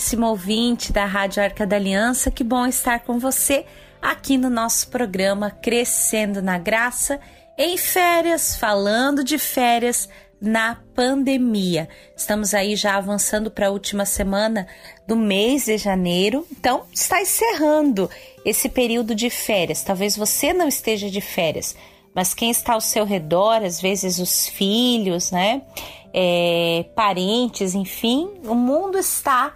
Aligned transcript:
caríssimo 0.00 0.28
ouvinte 0.28 0.94
da 0.94 1.04
Rádio 1.04 1.42
Arca 1.42 1.66
da 1.66 1.76
Aliança, 1.76 2.30
que 2.30 2.42
bom 2.42 2.66
estar 2.66 3.00
com 3.00 3.18
você 3.18 3.66
aqui 4.00 4.38
no 4.38 4.48
nosso 4.48 4.88
programa 4.88 5.50
Crescendo 5.50 6.40
na 6.40 6.56
Graça, 6.58 7.20
em 7.58 7.76
férias, 7.76 8.56
falando 8.56 9.22
de 9.22 9.36
férias 9.36 10.08
na 10.40 10.78
pandemia. 10.94 11.86
Estamos 12.16 12.54
aí 12.54 12.76
já 12.76 12.96
avançando 12.96 13.50
para 13.50 13.66
a 13.66 13.70
última 13.70 14.06
semana 14.06 14.66
do 15.06 15.14
mês 15.16 15.66
de 15.66 15.76
janeiro, 15.76 16.46
então 16.50 16.84
está 16.94 17.20
encerrando 17.20 18.08
esse 18.42 18.70
período 18.70 19.14
de 19.14 19.28
férias. 19.28 19.82
Talvez 19.82 20.16
você 20.16 20.54
não 20.54 20.66
esteja 20.66 21.10
de 21.10 21.20
férias, 21.20 21.76
mas 22.14 22.32
quem 22.32 22.50
está 22.50 22.72
ao 22.72 22.80
seu 22.80 23.04
redor, 23.04 23.62
às 23.62 23.78
vezes 23.82 24.18
os 24.18 24.48
filhos, 24.48 25.30
né? 25.30 25.60
É, 26.12 26.86
parentes, 26.96 27.74
enfim, 27.74 28.40
o 28.44 28.54
mundo 28.54 28.98
está 28.98 29.54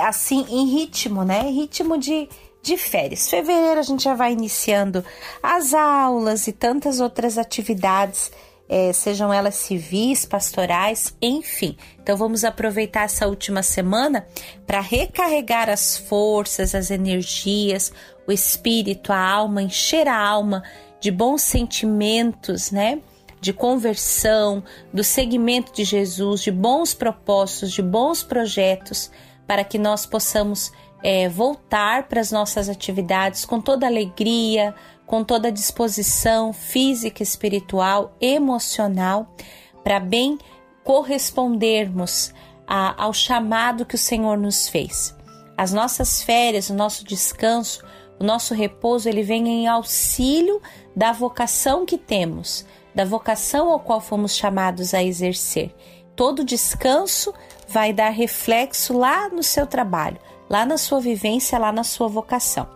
assim 0.00 0.46
em 0.48 0.66
ritmo, 0.66 1.24
né? 1.24 1.42
Ritmo 1.42 1.98
de, 1.98 2.28
de 2.62 2.76
férias. 2.76 3.28
Fevereiro 3.28 3.80
a 3.80 3.82
gente 3.82 4.04
já 4.04 4.14
vai 4.14 4.32
iniciando 4.32 5.04
as 5.42 5.74
aulas 5.74 6.46
e 6.46 6.52
tantas 6.52 7.00
outras 7.00 7.38
atividades 7.38 8.30
é, 8.68 8.90
sejam 8.90 9.30
elas 9.30 9.56
civis, 9.56 10.24
pastorais, 10.24 11.14
enfim. 11.20 11.76
Então 12.02 12.16
vamos 12.16 12.42
aproveitar 12.42 13.02
essa 13.02 13.26
última 13.26 13.62
semana 13.62 14.26
para 14.66 14.80
recarregar 14.80 15.68
as 15.68 15.98
forças, 15.98 16.74
as 16.74 16.90
energias, 16.90 17.92
o 18.26 18.32
espírito, 18.32 19.12
a 19.12 19.18
alma, 19.18 19.62
encher 19.62 20.08
a 20.08 20.18
alma 20.18 20.62
de 21.00 21.10
bons 21.10 21.42
sentimentos, 21.42 22.70
né? 22.70 23.00
De 23.42 23.52
conversão, 23.52 24.64
do 24.90 25.04
seguimento 25.04 25.70
de 25.74 25.84
Jesus, 25.84 26.42
de 26.42 26.50
bons 26.50 26.94
propósitos, 26.94 27.72
de 27.72 27.82
bons 27.82 28.22
projetos, 28.22 29.10
para 29.52 29.64
que 29.64 29.76
nós 29.76 30.06
possamos 30.06 30.72
é, 31.02 31.28
voltar 31.28 32.08
para 32.08 32.22
as 32.22 32.32
nossas 32.32 32.70
atividades 32.70 33.44
com 33.44 33.60
toda 33.60 33.86
alegria, 33.86 34.74
com 35.04 35.22
toda 35.22 35.52
disposição 35.52 36.54
física, 36.54 37.22
espiritual, 37.22 38.16
emocional, 38.18 39.36
para 39.84 40.00
bem 40.00 40.38
correspondermos 40.82 42.32
a, 42.66 43.04
ao 43.04 43.12
chamado 43.12 43.84
que 43.84 43.94
o 43.94 43.98
Senhor 43.98 44.38
nos 44.38 44.70
fez. 44.70 45.14
As 45.54 45.70
nossas 45.70 46.22
férias, 46.22 46.70
o 46.70 46.74
nosso 46.74 47.04
descanso, 47.04 47.84
o 48.18 48.24
nosso 48.24 48.54
repouso, 48.54 49.06
ele 49.06 49.22
vem 49.22 49.46
em 49.46 49.68
auxílio 49.68 50.62
da 50.96 51.12
vocação 51.12 51.84
que 51.84 51.98
temos, 51.98 52.64
da 52.94 53.04
vocação 53.04 53.70
ao 53.70 53.80
qual 53.80 54.00
fomos 54.00 54.34
chamados 54.34 54.94
a 54.94 55.04
exercer. 55.04 55.74
Todo 56.14 56.44
descanso 56.44 57.32
vai 57.68 57.92
dar 57.92 58.10
reflexo 58.10 58.96
lá 58.96 59.28
no 59.28 59.42
seu 59.42 59.66
trabalho, 59.66 60.18
lá 60.48 60.66
na 60.66 60.76
sua 60.76 61.00
vivência, 61.00 61.58
lá 61.58 61.72
na 61.72 61.84
sua 61.84 62.08
vocação. 62.08 62.68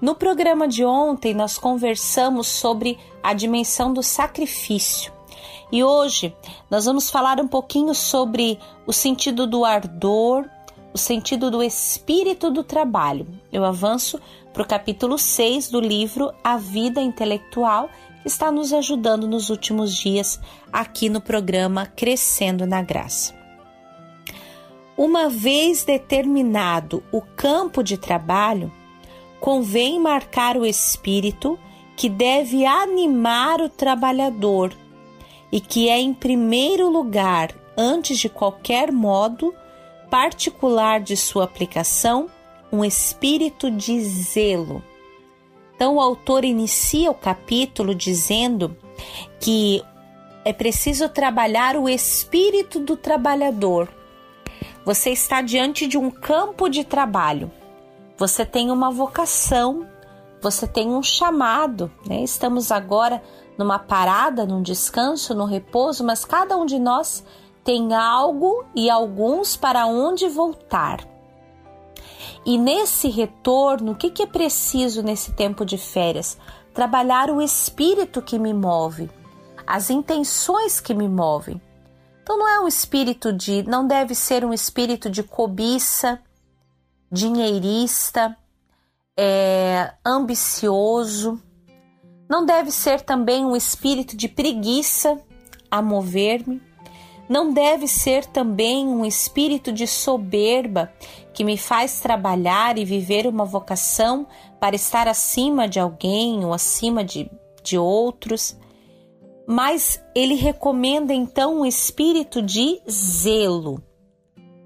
No 0.00 0.14
programa 0.14 0.66
de 0.66 0.84
ontem, 0.84 1.34
nós 1.34 1.56
conversamos 1.56 2.46
sobre 2.46 2.98
a 3.22 3.32
dimensão 3.32 3.92
do 3.92 4.02
sacrifício. 4.02 5.12
E 5.72 5.82
hoje 5.82 6.36
nós 6.70 6.84
vamos 6.84 7.10
falar 7.10 7.40
um 7.40 7.48
pouquinho 7.48 7.94
sobre 7.94 8.58
o 8.86 8.92
sentido 8.92 9.46
do 9.46 9.64
ardor, 9.64 10.44
o 10.92 10.98
sentido 10.98 11.50
do 11.50 11.62
espírito 11.62 12.50
do 12.50 12.62
trabalho. 12.62 13.26
Eu 13.52 13.64
avanço 13.64 14.20
para 14.54 14.62
o 14.62 14.66
capítulo 14.66 15.18
6 15.18 15.68
do 15.68 15.80
livro 15.80 16.32
A 16.42 16.56
Vida 16.56 17.02
Intelectual, 17.02 17.90
que 18.22 18.28
está 18.28 18.52
nos 18.52 18.72
ajudando 18.72 19.26
nos 19.26 19.50
últimos 19.50 19.92
dias 19.92 20.40
aqui 20.72 21.08
no 21.08 21.20
programa 21.20 21.86
Crescendo 21.86 22.64
na 22.64 22.80
Graça. 22.80 23.34
Uma 24.96 25.28
vez 25.28 25.82
determinado 25.82 27.02
o 27.10 27.20
campo 27.20 27.82
de 27.82 27.98
trabalho, 27.98 28.70
convém 29.40 29.98
marcar 29.98 30.56
o 30.56 30.64
espírito 30.64 31.58
que 31.96 32.08
deve 32.08 32.64
animar 32.64 33.60
o 33.60 33.68
trabalhador 33.68 34.72
e 35.50 35.60
que 35.60 35.88
é, 35.88 35.98
em 35.98 36.14
primeiro 36.14 36.88
lugar, 36.88 37.50
antes 37.76 38.18
de 38.18 38.28
qualquer 38.28 38.92
modo 38.92 39.52
particular 40.08 41.00
de 41.00 41.16
sua 41.16 41.42
aplicação, 41.42 42.30
um 42.74 42.84
espírito 42.84 43.70
de 43.70 44.00
zelo. 44.02 44.82
Então, 45.74 45.96
o 45.96 46.00
autor 46.00 46.44
inicia 46.44 47.10
o 47.10 47.14
capítulo 47.14 47.94
dizendo 47.94 48.76
que 49.40 49.82
é 50.44 50.52
preciso 50.52 51.08
trabalhar 51.08 51.76
o 51.76 51.88
espírito 51.88 52.78
do 52.78 52.96
trabalhador 52.96 53.88
você 54.84 55.10
está 55.10 55.40
diante 55.40 55.86
de 55.86 55.96
um 55.96 56.10
campo 56.10 56.68
de 56.68 56.84
trabalho. 56.84 57.50
Você 58.18 58.44
tem 58.44 58.70
uma 58.70 58.90
vocação, 58.90 59.86
você 60.42 60.66
tem 60.66 60.90
um 60.90 61.02
chamado, 61.02 61.90
né? 62.06 62.22
Estamos 62.22 62.70
agora 62.70 63.22
numa 63.56 63.78
parada, 63.78 64.44
num 64.44 64.62
descanso, 64.62 65.34
no 65.34 65.46
repouso, 65.46 66.04
mas 66.04 66.24
cada 66.24 66.56
um 66.56 66.66
de 66.66 66.78
nós 66.78 67.24
tem 67.64 67.94
algo 67.94 68.64
e 68.74 68.90
alguns 68.90 69.56
para 69.56 69.86
onde 69.86 70.28
voltar. 70.28 71.13
E 72.46 72.58
nesse 72.58 73.08
retorno, 73.08 73.92
o 73.92 73.94
que, 73.94 74.10
que 74.10 74.22
é 74.22 74.26
preciso 74.26 75.02
nesse 75.02 75.32
tempo 75.32 75.64
de 75.64 75.78
férias? 75.78 76.36
Trabalhar 76.74 77.30
o 77.30 77.40
espírito 77.40 78.20
que 78.20 78.38
me 78.38 78.52
move, 78.52 79.10
as 79.66 79.88
intenções 79.88 80.80
que 80.80 80.92
me 80.92 81.08
movem. 81.08 81.60
Então 82.22 82.38
não 82.38 82.48
é 82.48 82.60
um 82.60 82.68
espírito 82.68 83.32
de, 83.32 83.62
não 83.62 83.86
deve 83.86 84.14
ser 84.14 84.44
um 84.44 84.52
espírito 84.52 85.08
de 85.08 85.22
cobiça, 85.22 86.20
dinheirista, 87.10 88.36
é, 89.16 89.92
ambicioso. 90.04 91.40
Não 92.28 92.44
deve 92.44 92.70
ser 92.70 93.02
também 93.02 93.44
um 93.44 93.54
espírito 93.54 94.16
de 94.16 94.28
preguiça 94.28 95.18
a 95.70 95.80
mover-me. 95.80 96.62
Não 97.28 97.52
deve 97.52 97.86
ser 97.88 98.26
também 98.26 98.86
um 98.86 99.04
espírito 99.04 99.72
de 99.72 99.86
soberba 99.86 100.92
que 101.32 101.44
me 101.44 101.56
faz 101.56 102.00
trabalhar 102.00 102.78
e 102.78 102.84
viver 102.84 103.26
uma 103.26 103.44
vocação 103.44 104.26
para 104.60 104.76
estar 104.76 105.08
acima 105.08 105.68
de 105.68 105.80
alguém 105.80 106.44
ou 106.44 106.52
acima 106.52 107.02
de, 107.02 107.30
de 107.62 107.78
outros 107.78 108.56
mas 109.46 110.02
ele 110.14 110.34
recomenda 110.34 111.12
então 111.12 111.60
um 111.60 111.66
espírito 111.66 112.40
de 112.40 112.80
zelo. 112.90 113.82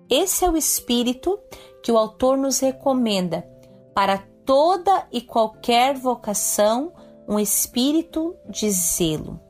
Esse 0.09 0.45
é 0.45 0.51
o 0.51 0.57
espírito 0.57 1.39
que 1.83 1.93
o 1.93 1.99
autor 1.99 2.37
nos 2.37 2.61
recomenda 2.61 3.47
para 3.95 4.19
toda 4.45 5.07
e 5.13 5.21
qualquer 5.21 5.95
vocação, 5.97 6.93
um 7.29 7.39
espírito 7.39 8.35
de 8.49 8.71
zelo. 8.71 9.41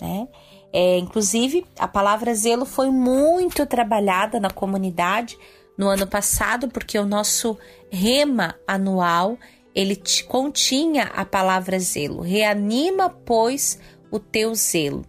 Né? 0.00 0.28
É, 0.76 0.98
inclusive, 0.98 1.64
a 1.78 1.86
palavra 1.86 2.34
zelo 2.34 2.66
foi 2.66 2.90
muito 2.90 3.64
trabalhada 3.64 4.40
na 4.40 4.50
comunidade 4.50 5.38
no 5.78 5.86
ano 5.86 6.04
passado, 6.04 6.66
porque 6.66 6.98
o 6.98 7.06
nosso 7.06 7.56
rema 7.88 8.56
anual 8.66 9.38
ele 9.72 10.02
continha 10.26 11.04
a 11.14 11.24
palavra 11.24 11.78
zelo. 11.78 12.22
Reanima, 12.22 13.08
pois, 13.08 13.78
o 14.10 14.18
teu 14.18 14.52
zelo. 14.56 15.04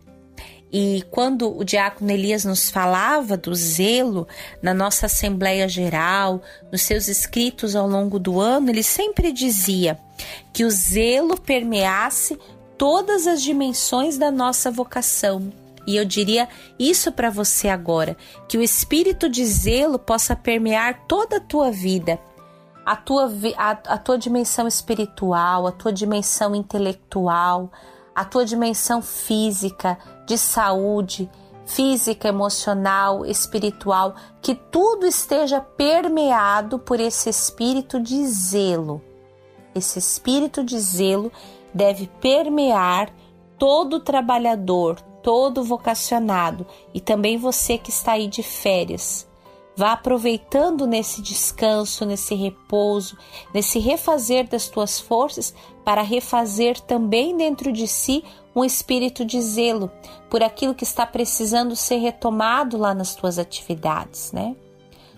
E 0.72 1.04
quando 1.10 1.58
o 1.58 1.64
diácono 1.64 2.12
Elias 2.12 2.46
nos 2.46 2.70
falava 2.70 3.36
do 3.36 3.56
zelo 3.56 4.28
na 4.62 4.74
nossa 4.74 5.08
Assembleia 5.08 5.68
Geral, 5.68 6.44
nos 6.72 6.84
seus 6.84 7.08
escritos 7.08 7.76
ao 7.76 7.88
longo 7.88 8.20
do 8.20 8.40
ano, 8.40 8.70
ele 8.70 8.84
sempre 8.84 9.32
dizia 9.32 9.98
que 10.54 10.64
o 10.64 10.70
zelo 10.70 11.42
permeasse 11.42 12.38
todas 12.78 13.28
as 13.28 13.42
dimensões 13.42 14.18
da 14.18 14.32
nossa 14.32 14.70
vocação. 14.72 15.52
E 15.88 15.96
eu 15.98 16.06
diria 16.06 16.48
isso 16.80 17.12
para 17.12 17.30
você 17.30 17.70
agora: 17.70 18.18
que 18.48 18.58
o 18.58 18.62
espírito 18.62 19.30
de 19.30 19.46
zelo 19.46 20.00
possa 20.00 20.36
permear 20.36 21.06
toda 21.08 21.38
a 21.38 21.42
tua 21.42 21.72
vida, 21.72 22.20
a 22.86 22.96
tua, 22.96 23.32
a, 23.58 23.72
a 23.72 23.98
tua 23.98 24.18
dimensão 24.18 24.68
espiritual, 24.68 25.68
a 25.68 25.72
tua 25.72 25.94
dimensão 25.94 26.56
intelectual, 26.56 27.72
a 28.16 28.26
tua 28.26 28.46
dimensão 28.46 29.02
física, 29.02 29.98
de 30.26 30.38
saúde, 30.38 31.30
física, 31.66 32.28
emocional, 32.28 33.26
espiritual, 33.26 34.16
que 34.42 34.56
tudo 34.56 35.06
esteja 35.06 35.60
permeado 35.60 36.80
por 36.80 37.00
esse 37.00 37.30
espírito 37.30 38.00
de 38.00 38.26
zelo. 38.28 39.02
Esse 39.74 40.00
espírito 40.00 40.64
de 40.64 40.80
zelo 40.80 41.32
deve 41.76 42.08
permear 42.22 43.14
todo 43.60 44.00
trabalhador, 44.00 45.00
todo 45.22 45.64
vocacionado 45.64 46.66
e 46.94 47.02
também 47.02 47.38
você 47.38 47.78
que 47.78 47.90
está 47.90 48.14
aí 48.14 48.28
de 48.28 48.42
férias. 48.42 49.28
Vá 49.78 49.92
aproveitando 49.92 50.88
nesse 50.88 51.22
descanso, 51.22 52.06
nesse 52.06 52.34
repouso, 52.34 53.18
nesse 53.54 53.78
refazer 53.78 54.48
das 54.48 54.70
tuas 54.70 54.98
forças 54.98 55.54
para 55.84 56.02
refazer 56.02 56.80
também 56.80 57.36
dentro 57.36 57.74
de 57.74 57.86
si 57.86 58.24
um 58.56 58.64
espírito 58.64 59.26
de 59.26 59.42
zelo 59.42 59.92
por 60.30 60.42
aquilo 60.42 60.74
que 60.74 60.86
está 60.86 61.06
precisando 61.06 61.76
ser 61.76 61.98
retomado 61.98 62.78
lá 62.78 62.94
nas 62.94 63.16
tuas 63.16 63.38
atividades, 63.38 64.32
né? 64.32 64.56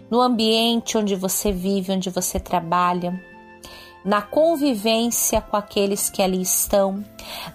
no 0.09 0.21
ambiente 0.21 0.97
onde 0.97 1.15
você 1.15 1.51
vive, 1.51 1.91
onde 1.91 2.09
você 2.09 2.39
trabalha, 2.39 3.21
na 4.07 4.21
convivência 4.21 5.41
com 5.41 5.57
aqueles 5.57 6.09
que 6.09 6.21
ali 6.21 6.41
estão, 6.41 7.03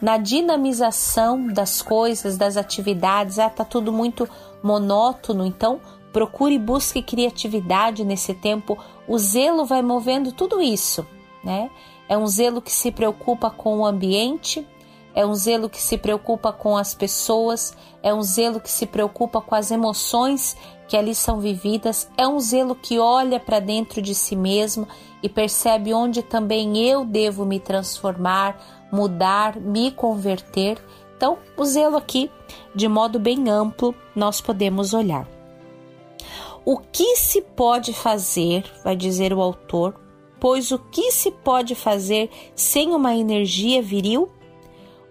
na 0.02 0.18
dinamização 0.18 1.46
das 1.46 1.80
coisas, 1.80 2.36
das 2.36 2.58
atividades. 2.58 3.38
Ah, 3.38 3.48
tá 3.48 3.64
tudo 3.64 3.90
muito 3.90 4.28
monótono, 4.62 5.46
então 5.46 5.80
procure 6.12 6.56
e 6.56 6.58
busque 6.58 7.02
criatividade 7.02 8.04
nesse 8.04 8.34
tempo. 8.34 8.76
O 9.08 9.16
zelo 9.16 9.64
vai 9.64 9.80
movendo 9.80 10.30
tudo 10.30 10.60
isso, 10.60 11.06
né? 11.42 11.70
É 12.06 12.18
um 12.18 12.26
zelo 12.26 12.60
que 12.60 12.70
se 12.70 12.92
preocupa 12.92 13.48
com 13.48 13.78
o 13.78 13.86
ambiente, 13.86 14.66
é 15.14 15.26
um 15.26 15.34
zelo 15.34 15.68
que 15.68 15.80
se 15.80 15.98
preocupa 15.98 16.52
com 16.52 16.76
as 16.76 16.94
pessoas, 16.94 17.76
é 18.02 18.12
um 18.12 18.22
zelo 18.22 18.60
que 18.60 18.70
se 18.70 18.86
preocupa 18.86 19.40
com 19.40 19.54
as 19.54 19.70
emoções 19.70 20.56
que 20.88 20.96
ali 20.96 21.14
são 21.14 21.40
vividas, 21.40 22.08
é 22.18 22.26
um 22.26 22.38
zelo 22.38 22.74
que 22.74 22.98
olha 22.98 23.40
para 23.40 23.60
dentro 23.60 24.02
de 24.02 24.14
si 24.14 24.36
mesmo 24.36 24.86
e 25.22 25.28
percebe 25.28 25.94
onde 25.94 26.22
também 26.22 26.78
eu 26.86 27.04
devo 27.04 27.46
me 27.46 27.58
transformar, 27.58 28.86
mudar, 28.92 29.58
me 29.58 29.90
converter. 29.90 30.82
Então, 31.16 31.38
o 31.56 31.64
zelo 31.64 31.96
aqui, 31.96 32.30
de 32.74 32.88
modo 32.88 33.18
bem 33.18 33.48
amplo, 33.48 33.94
nós 34.14 34.40
podemos 34.40 34.92
olhar. 34.92 35.26
O 36.64 36.78
que 36.78 37.16
se 37.16 37.40
pode 37.40 37.92
fazer, 37.92 38.64
vai 38.84 38.94
dizer 38.94 39.32
o 39.32 39.40
autor, 39.40 39.94
pois 40.38 40.70
o 40.72 40.78
que 40.78 41.10
se 41.10 41.30
pode 41.30 41.74
fazer 41.74 42.30
sem 42.54 42.94
uma 42.94 43.14
energia 43.14 43.80
viril? 43.80 44.28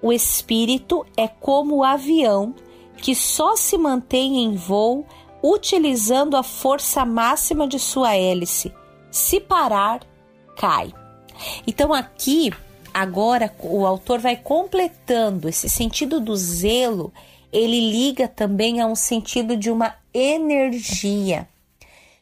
O 0.01 0.12
espírito 0.12 1.06
é 1.15 1.27
como 1.27 1.77
o 1.77 1.83
avião 1.83 2.56
que 2.98 3.15
só 3.15 3.56
se 3.56 3.77
mantém 3.77 4.44
em 4.44 4.56
voo 4.56 5.06
utilizando 5.44 6.38
a 6.38 6.44
força 6.44 7.03
máxima 7.03 7.68
de 7.68 7.80
sua 7.80 8.15
hélice. 8.15 8.71
Se 9.12 9.39
parar, 9.39 10.01
cai. 10.57 10.94
Então 11.65 11.94
aqui, 11.94 12.51
agora 12.94 13.53
o 13.59 13.86
autor 13.86 14.19
vai 14.19 14.36
completando 14.36 15.50
esse 15.50 15.68
sentido 15.68 16.19
do 16.19 16.36
zelo, 16.36 17.12
ele 17.51 17.92
liga 17.92 18.27
também 18.27 18.80
a 18.80 18.86
um 18.86 18.95
sentido 18.95 19.57
de 19.57 19.69
uma 19.69 19.95
energia, 20.13 21.48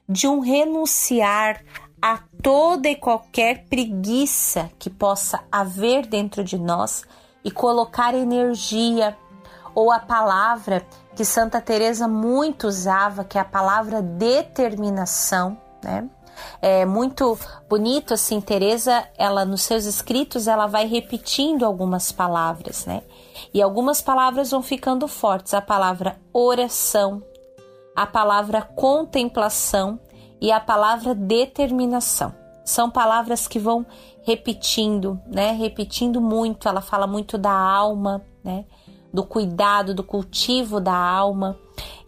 de 0.07 0.27
um 0.27 0.39
renunciar 0.39 1.63
a 2.01 2.19
toda 2.41 2.89
e 2.89 2.95
qualquer 2.95 3.65
preguiça 3.65 4.71
que 4.79 4.89
possa 4.89 5.43
haver 5.51 6.05
dentro 6.05 6.43
de 6.43 6.57
nós 6.57 7.03
e 7.43 7.51
colocar 7.51 8.13
energia 8.13 9.17
ou 9.73 9.91
a 9.91 9.99
palavra 9.99 10.85
que 11.15 11.23
Santa 11.23 11.61
Teresa 11.61 12.07
muito 12.07 12.67
usava, 12.67 13.23
que 13.23 13.37
é 13.37 13.41
a 13.41 13.45
palavra 13.45 14.01
determinação, 14.01 15.57
né? 15.83 16.09
É 16.61 16.85
muito 16.85 17.37
bonito 17.67 18.13
assim, 18.13 18.39
Teresa, 18.39 19.05
ela 19.17 19.43
nos 19.43 19.61
seus 19.61 19.85
escritos, 19.85 20.47
ela 20.47 20.67
vai 20.67 20.85
repetindo 20.85 21.65
algumas 21.65 22.11
palavras, 22.11 22.85
né? 22.85 23.01
E 23.53 23.61
algumas 23.61 24.01
palavras 24.01 24.51
vão 24.51 24.61
ficando 24.61 25.07
fortes, 25.07 25.53
a 25.53 25.61
palavra 25.61 26.17
oração, 26.31 27.21
a 27.95 28.05
palavra 28.05 28.61
contemplação 28.61 29.99
e 30.39 30.51
a 30.51 30.59
palavra 30.59 31.13
determinação. 31.13 32.33
São 32.63 32.89
palavras 32.89 33.47
que 33.47 33.59
vão 33.59 33.85
repetindo, 34.29 35.19
né? 35.25 35.53
Repetindo 35.53 36.21
muito. 36.21 36.69
Ela 36.69 36.81
fala 36.81 37.07
muito 37.07 37.35
da 37.35 37.51
alma, 37.51 38.23
né? 38.43 38.65
Do 39.11 39.23
cuidado, 39.23 39.95
do 39.95 40.03
cultivo 40.03 40.79
da 40.79 40.95
alma. 40.95 41.57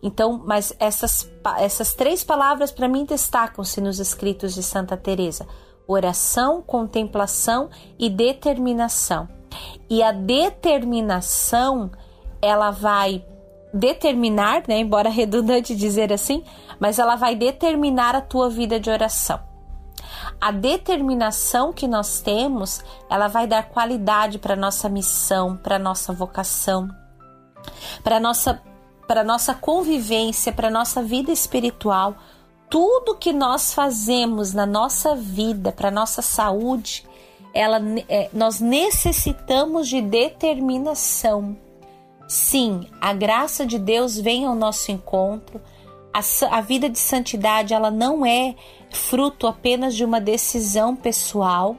Então, 0.04 0.40
mas 0.46 0.72
essas, 0.80 1.28
essas 1.58 1.96
três 1.96 2.24
palavras 2.24 2.72
para 2.72 2.88
mim 2.88 3.06
destacam-se 3.06 3.82
nos 3.82 3.98
escritos 4.00 4.54
de 4.54 4.62
Santa 4.62 4.96
Teresa: 4.96 5.48
oração, 5.88 6.62
contemplação 6.62 7.72
e 7.98 8.08
determinação. 8.08 9.28
E 9.90 10.04
a 10.04 10.12
determinação, 10.12 11.90
ela 12.40 12.70
vai 12.70 13.26
determinar, 13.74 14.64
né, 14.68 14.78
embora 14.80 15.10
redundante 15.10 15.76
dizer 15.76 16.14
assim, 16.14 16.44
mas 16.80 17.00
ela 17.00 17.16
vai 17.16 17.36
determinar 17.36 18.16
a 18.16 18.22
tua 18.22 18.50
vida 18.50 18.80
de 18.80 18.90
oração. 18.90 19.51
A 20.40 20.52
determinação 20.52 21.72
que 21.74 21.88
nós 21.88 22.22
temos, 22.22 22.84
ela 23.10 23.28
vai 23.28 23.48
dar 23.48 23.70
qualidade 23.70 24.40
para 24.40 24.56
nossa 24.56 24.90
missão, 24.90 25.58
para 25.58 25.80
nossa 25.80 26.14
vocação, 26.14 26.90
para 28.04 28.20
nossa 28.20 28.62
para 29.08 29.26
nossa 29.26 29.54
convivência, 29.54 30.54
para 30.54 30.70
nossa 30.70 31.04
vida 31.04 31.34
espiritual. 31.34 32.16
Tudo 32.70 33.18
que 33.18 33.34
nós 33.34 33.74
fazemos 33.74 34.54
na 34.54 34.66
nossa 34.66 35.14
vida, 35.14 35.70
para 35.74 35.92
nossa 35.92 36.22
saúde, 36.22 37.06
ela, 37.54 37.82
é, 38.08 38.30
nós 38.32 38.62
necessitamos 38.62 39.90
de 39.90 40.02
determinação. 40.02 41.58
Sim, 42.26 42.88
a 43.02 43.12
graça 43.12 43.66
de 43.66 43.78
Deus 43.78 44.18
vem 44.18 44.46
ao 44.46 44.56
nosso 44.56 44.90
encontro. 44.92 45.60
A, 46.14 46.22
a 46.58 46.62
vida 46.62 46.90
de 46.90 46.98
santidade 46.98 47.74
ela 47.74 47.92
não 47.92 48.26
é 48.26 48.56
fruto 48.92 49.48
apenas 49.48 49.96
de 49.96 50.06
uma 50.06 50.22
decisão 50.22 50.96
pessoal. 50.96 51.76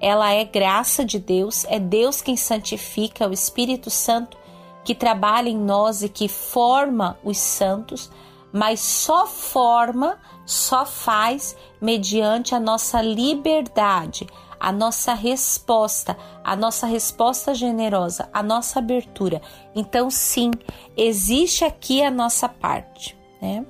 Ela 0.00 0.32
é 0.32 0.44
graça 0.44 1.04
de 1.04 1.18
Deus, 1.18 1.64
é 1.68 1.78
Deus 1.78 2.20
quem 2.20 2.36
santifica, 2.36 3.28
o 3.28 3.32
Espírito 3.32 3.90
Santo 3.90 4.36
que 4.84 4.94
trabalha 4.94 5.48
em 5.48 5.58
nós 5.58 6.02
e 6.02 6.08
que 6.08 6.28
forma 6.28 7.18
os 7.22 7.38
santos, 7.38 8.10
mas 8.52 8.80
só 8.80 9.26
forma, 9.26 10.18
só 10.44 10.84
faz 10.84 11.56
mediante 11.80 12.54
a 12.54 12.60
nossa 12.60 13.00
liberdade, 13.00 14.26
a 14.58 14.70
nossa 14.70 15.14
resposta, 15.14 16.16
a 16.44 16.54
nossa 16.54 16.86
resposta 16.86 17.54
generosa, 17.54 18.28
a 18.32 18.42
nossa 18.42 18.78
abertura. 18.78 19.40
Então, 19.74 20.10
sim, 20.10 20.50
existe 20.96 21.64
aqui 21.64 22.02
a 22.02 22.10
nossa 22.10 22.48
parte, 22.48 23.16
né? 23.40 23.64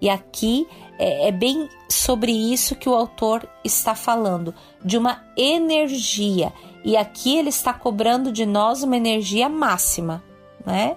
E 0.00 0.10
aqui 0.10 0.66
é, 0.98 1.28
é 1.28 1.32
bem 1.32 1.68
sobre 1.88 2.32
isso 2.32 2.76
que 2.76 2.88
o 2.88 2.94
autor 2.94 3.48
está 3.64 3.94
falando, 3.94 4.54
de 4.84 4.98
uma 4.98 5.24
energia. 5.36 6.52
E 6.84 6.96
aqui 6.96 7.36
ele 7.36 7.48
está 7.48 7.72
cobrando 7.72 8.30
de 8.30 8.46
nós 8.46 8.82
uma 8.82 8.96
energia 8.96 9.48
máxima, 9.48 10.22
né? 10.64 10.96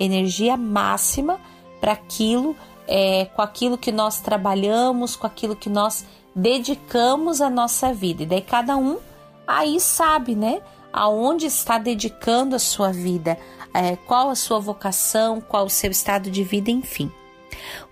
Energia 0.00 0.56
máxima 0.56 1.40
para 1.80 1.92
aquilo, 1.92 2.56
é, 2.86 3.26
com 3.26 3.42
aquilo 3.42 3.76
que 3.76 3.92
nós 3.92 4.20
trabalhamos, 4.20 5.16
com 5.16 5.26
aquilo 5.26 5.54
que 5.54 5.68
nós 5.68 6.06
dedicamos 6.34 7.40
a 7.40 7.50
nossa 7.50 7.92
vida. 7.92 8.22
E 8.22 8.26
daí 8.26 8.40
cada 8.40 8.76
um 8.76 8.98
aí 9.46 9.80
sabe, 9.80 10.34
né? 10.34 10.62
Aonde 10.92 11.46
está 11.46 11.78
dedicando 11.78 12.56
a 12.56 12.58
sua 12.58 12.90
vida, 12.90 13.38
é, 13.74 13.96
qual 13.96 14.30
a 14.30 14.34
sua 14.34 14.58
vocação, 14.58 15.40
qual 15.40 15.66
o 15.66 15.70
seu 15.70 15.90
estado 15.90 16.30
de 16.30 16.42
vida, 16.42 16.70
enfim. 16.70 17.10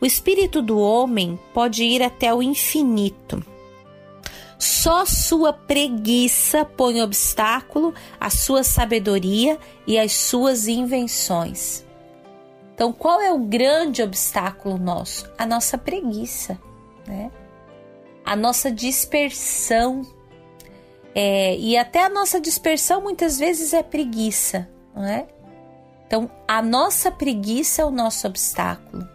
O 0.00 0.06
espírito 0.06 0.62
do 0.62 0.78
homem 0.78 1.38
pode 1.52 1.84
ir 1.84 2.02
até 2.02 2.34
o 2.34 2.42
infinito. 2.42 3.44
Só 4.58 5.04
sua 5.04 5.52
preguiça 5.52 6.64
põe 6.64 7.02
obstáculo 7.02 7.92
à 8.18 8.30
sua 8.30 8.62
sabedoria 8.62 9.58
e 9.86 9.98
às 9.98 10.12
suas 10.12 10.66
invenções. 10.66 11.84
Então, 12.74 12.92
qual 12.92 13.20
é 13.20 13.32
o 13.32 13.38
grande 13.38 14.02
obstáculo 14.02 14.78
nosso? 14.78 15.30
A 15.38 15.46
nossa 15.46 15.78
preguiça, 15.78 16.58
né? 17.06 17.30
a 18.26 18.34
nossa 18.34 18.70
dispersão. 18.72 20.02
É, 21.14 21.56
e 21.56 21.78
até 21.78 22.04
a 22.04 22.10
nossa 22.10 22.38
dispersão 22.40 23.00
muitas 23.00 23.38
vezes 23.38 23.72
é 23.72 23.82
preguiça, 23.82 24.68
não 24.94 25.04
é? 25.04 25.26
Então, 26.06 26.30
a 26.46 26.60
nossa 26.60 27.10
preguiça 27.10 27.80
é 27.80 27.84
o 27.84 27.90
nosso 27.90 28.26
obstáculo. 28.26 29.08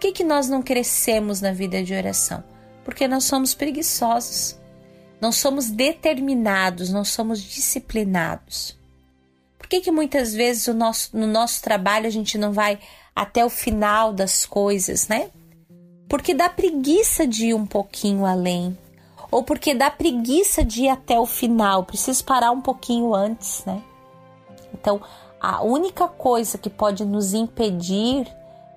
Que, 0.00 0.12
que 0.12 0.24
nós 0.24 0.48
não 0.48 0.62
crescemos 0.62 1.40
na 1.40 1.52
vida 1.52 1.82
de 1.82 1.94
oração? 1.94 2.42
Porque 2.84 3.06
nós 3.06 3.24
somos 3.24 3.54
preguiçosos, 3.54 4.58
não 5.20 5.30
somos 5.30 5.68
determinados, 5.70 6.90
não 6.90 7.04
somos 7.04 7.40
disciplinados. 7.42 8.76
Por 9.58 9.68
que, 9.68 9.80
que 9.80 9.90
muitas 9.90 10.32
vezes 10.32 10.66
o 10.66 10.74
nosso, 10.74 11.16
no 11.16 11.26
nosso 11.26 11.62
trabalho 11.62 12.06
a 12.06 12.10
gente 12.10 12.38
não 12.38 12.52
vai 12.52 12.78
até 13.14 13.44
o 13.44 13.50
final 13.50 14.12
das 14.12 14.46
coisas, 14.46 15.06
né? 15.06 15.30
porque 16.10 16.34
dá 16.34 16.48
preguiça 16.48 17.24
de 17.24 17.46
ir 17.46 17.54
um 17.54 17.64
pouquinho 17.64 18.26
além, 18.26 18.76
ou 19.30 19.44
porque 19.44 19.72
dá 19.72 19.88
preguiça 19.88 20.64
de 20.64 20.82
ir 20.82 20.88
até 20.88 21.20
o 21.20 21.24
final, 21.24 21.84
preciso 21.84 22.24
parar 22.24 22.50
um 22.50 22.60
pouquinho 22.60 23.14
antes, 23.14 23.64
né? 23.64 23.80
Então, 24.74 25.00
a 25.40 25.62
única 25.62 26.08
coisa 26.08 26.58
que 26.58 26.68
pode 26.68 27.04
nos 27.04 27.32
impedir, 27.32 28.26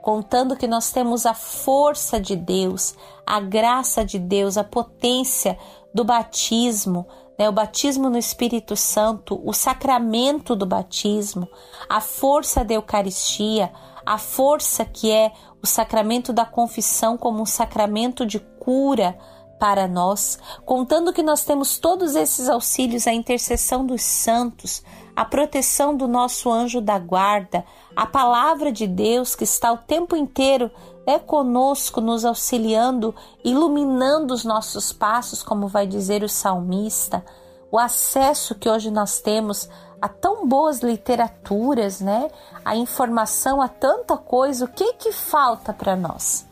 contando 0.03 0.57
que 0.57 0.67
nós 0.67 0.91
temos 0.91 1.25
a 1.25 1.33
força 1.33 2.19
de 2.19 2.35
Deus, 2.35 2.93
a 3.25 3.39
graça 3.39 4.03
de 4.03 4.19
Deus, 4.19 4.57
a 4.57 4.63
potência 4.63 5.57
do 5.93 6.03
batismo, 6.03 7.07
né, 7.39 7.47
o 7.47 7.53
batismo 7.53 8.09
no 8.09 8.17
Espírito 8.17 8.75
Santo, 8.75 9.41
o 9.45 9.53
sacramento 9.53 10.57
do 10.57 10.65
batismo, 10.65 11.47
a 11.87 12.01
força 12.01 12.65
da 12.65 12.73
Eucaristia, 12.73 13.71
a 14.05 14.17
força 14.17 14.83
que 14.83 15.09
é 15.09 15.31
o 15.63 15.65
sacramento 15.65 16.33
da 16.33 16.43
confissão 16.43 17.17
como 17.17 17.41
um 17.41 17.45
sacramento 17.45 18.25
de 18.25 18.41
cura 18.59 19.17
para 19.57 19.87
nós, 19.87 20.37
contando 20.65 21.13
que 21.13 21.23
nós 21.23 21.45
temos 21.45 21.77
todos 21.77 22.13
esses 22.13 22.49
auxílios, 22.49 23.07
a 23.07 23.13
intercessão 23.13 23.85
dos 23.85 24.01
santos, 24.01 24.83
a 25.15 25.23
proteção 25.23 25.95
do 25.95 26.07
nosso 26.07 26.51
anjo 26.51 26.81
da 26.81 26.97
guarda, 26.97 27.63
a 27.95 28.05
palavra 28.05 28.71
de 28.71 28.87
Deus 28.87 29.35
que 29.35 29.43
está 29.43 29.71
o 29.71 29.77
tempo 29.77 30.15
inteiro 30.15 30.71
é 31.05 31.19
conosco, 31.19 32.01
nos 32.01 32.25
auxiliando, 32.25 33.13
iluminando 33.43 34.33
os 34.33 34.43
nossos 34.43 34.91
passos, 34.91 35.43
como 35.43 35.67
vai 35.67 35.85
dizer 35.85 36.23
o 36.23 36.29
salmista, 36.29 37.23
o 37.71 37.77
acesso 37.77 38.55
que 38.55 38.69
hoje 38.69 38.89
nós 38.89 39.19
temos 39.19 39.69
a 40.01 40.07
tão 40.07 40.47
boas 40.47 40.81
literaturas, 40.81 42.01
né? 42.01 42.29
A 42.63 42.75
informação, 42.75 43.61
a 43.61 43.67
tanta 43.67 44.17
coisa, 44.17 44.65
o 44.65 44.67
que 44.67 44.93
que 44.93 45.11
falta 45.11 45.71
para 45.71 45.95
nós? 45.95 46.45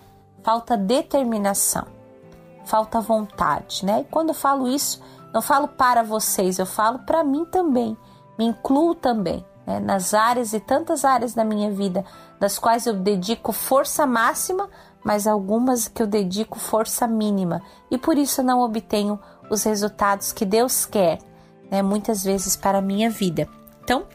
Falta 0.44 0.78
determinação, 0.78 1.86
falta 2.66 3.02
vontade, 3.02 3.86
né? 3.86 4.02
E 4.02 4.04
quando 4.06 4.30
eu 4.30 4.36
falo 4.36 4.68
isso, 4.68 5.02
não 5.34 5.42
falo 5.42 5.68
para 5.68 6.04
vocês, 6.04 6.60
eu 6.60 6.66
falo 6.66 7.00
para 7.00 7.24
mim 7.24 7.46
também, 7.46 7.98
me 8.42 8.48
incluo 8.48 8.96
também 8.96 9.46
né, 9.68 9.80
nas 9.80 10.16
áreas 10.16 10.52
e 10.52 10.60
tantas 10.60 11.06
áreas 11.06 11.36
da 11.36 11.44
minha 11.44 11.70
vida, 11.70 12.04
das 12.40 12.58
quais 12.58 12.88
eu 12.88 12.94
dedico 12.96 13.52
força 13.52 14.08
máxima, 14.08 14.68
mas 15.04 15.28
algumas 15.28 15.88
que 15.88 16.02
eu 16.02 16.08
dedico 16.08 16.60
força 16.60 17.08
mínima, 17.08 17.62
e 17.92 18.00
por 18.00 18.18
isso 18.18 18.42
não 18.42 18.62
obtenho 18.62 19.20
os 19.48 19.64
resultados 19.64 20.32
que 20.32 20.44
Deus 20.44 20.88
quer, 20.88 21.20
né, 21.70 21.84
muitas 21.84 22.24
vezes 22.24 22.56
para 22.56 22.80
a 22.80 22.82
minha 22.82 23.12
vida. 23.12 23.48
Então, 23.84 24.08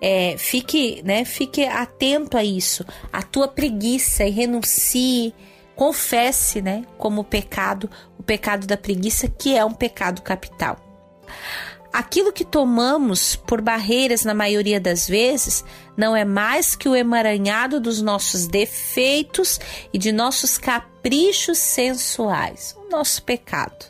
é, 0.00 0.36
fique, 0.38 1.02
né, 1.04 1.26
fique 1.26 1.66
atento 1.66 2.38
a 2.38 2.44
isso, 2.44 2.82
a 3.12 3.22
tua 3.22 3.46
preguiça 3.46 4.24
e 4.24 4.30
renuncie, 4.30 5.34
confesse, 5.74 6.62
né, 6.62 6.82
como 6.96 7.22
pecado, 7.22 7.90
o 8.18 8.22
pecado 8.22 8.66
da 8.66 8.76
preguiça, 8.76 9.28
que 9.28 9.54
é 9.54 9.62
um 9.62 9.74
pecado 9.74 10.22
capital. 10.22 10.78
Aquilo 11.96 12.30
que 12.30 12.44
tomamos 12.44 13.36
por 13.36 13.62
barreiras 13.62 14.22
na 14.22 14.34
maioria 14.34 14.78
das 14.78 15.08
vezes 15.08 15.64
não 15.96 16.14
é 16.14 16.26
mais 16.26 16.76
que 16.76 16.90
o 16.90 16.94
emaranhado 16.94 17.80
dos 17.80 18.02
nossos 18.02 18.46
defeitos 18.46 19.58
e 19.94 19.96
de 19.96 20.12
nossos 20.12 20.58
caprichos 20.58 21.56
sensuais, 21.56 22.76
o 22.76 22.90
nosso 22.90 23.22
pecado. 23.22 23.86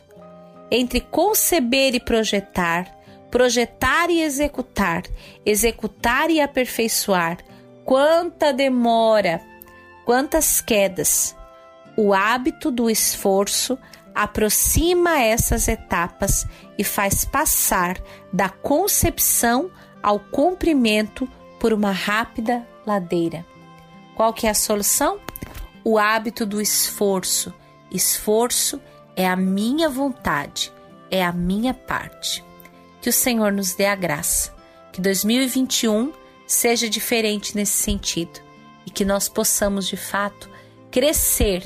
Entre 0.71 1.01
conceber 1.01 1.95
e 1.95 1.99
projetar, 1.99 2.87
projetar 3.29 4.09
e 4.09 4.21
executar, 4.21 5.03
executar 5.45 6.31
e 6.31 6.39
aperfeiçoar, 6.39 7.39
quanta 7.83 8.53
demora, 8.53 9.41
quantas 10.05 10.61
quedas. 10.61 11.35
O 11.97 12.13
hábito 12.13 12.71
do 12.71 12.89
esforço 12.89 13.77
aproxima 14.23 15.21
essas 15.21 15.67
etapas 15.67 16.47
e 16.75 16.83
faz 16.83 17.23
passar 17.23 18.01
da 18.33 18.49
concepção 18.49 19.69
ao 20.01 20.19
cumprimento 20.19 21.27
por 21.59 21.71
uma 21.71 21.91
rápida 21.91 22.67
ladeira. 22.85 23.45
Qual 24.15 24.33
que 24.33 24.47
é 24.47 24.49
a 24.49 24.55
solução? 24.55 25.19
O 25.83 25.99
hábito 25.99 26.47
do 26.47 26.59
esforço. 26.59 27.53
Esforço 27.91 28.81
é 29.15 29.27
a 29.27 29.35
minha 29.35 29.87
vontade, 29.87 30.73
é 31.11 31.23
a 31.23 31.31
minha 31.31 31.73
parte. 31.73 32.43
Que 32.99 33.09
o 33.09 33.13
Senhor 33.13 33.51
nos 33.51 33.75
dê 33.75 33.85
a 33.85 33.95
graça. 33.95 34.51
Que 34.91 34.99
2021 34.99 36.11
seja 36.47 36.89
diferente 36.89 37.55
nesse 37.55 37.83
sentido 37.83 38.39
e 38.83 38.89
que 38.89 39.05
nós 39.05 39.29
possamos 39.29 39.87
de 39.87 39.95
fato 39.95 40.49
crescer 40.89 41.61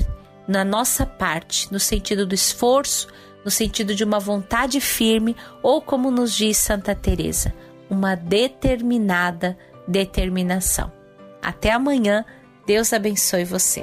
na 0.52 0.66
nossa 0.66 1.06
parte, 1.06 1.72
no 1.72 1.80
sentido 1.80 2.26
do 2.26 2.34
esforço, 2.34 3.08
no 3.42 3.50
sentido 3.50 3.94
de 3.94 4.04
uma 4.04 4.20
vontade 4.20 4.80
firme 4.82 5.34
ou 5.62 5.80
como 5.80 6.10
nos 6.10 6.36
diz 6.36 6.58
Santa 6.58 6.94
Teresa, 6.94 7.54
uma 7.88 8.14
determinada 8.14 9.56
determinação. 9.88 10.92
Até 11.40 11.72
amanhã. 11.72 12.24
Deus 12.64 12.92
abençoe 12.92 13.44
você. 13.44 13.82